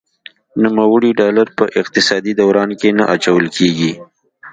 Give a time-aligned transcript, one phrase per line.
[0.63, 3.91] نوموړي ډالر په اقتصادي دوران کې نه اچول کیږي.